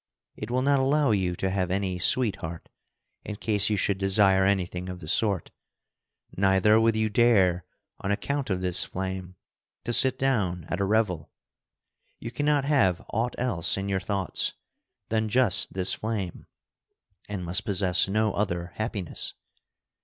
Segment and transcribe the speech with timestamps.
[0.35, 4.89] It will not allow you to have any sweet heart—in case you should desire anything
[4.89, 7.65] of the sort—neither would you dare
[7.99, 9.35] on account of this flame
[9.83, 11.29] to sit down at a revel.
[12.19, 14.55] You can not have aught else in your thoughts
[15.09, 16.47] than just this flame,
[17.29, 19.35] and must possess no other happiness.